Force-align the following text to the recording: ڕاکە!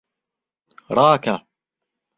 ڕاکە! 0.95 1.35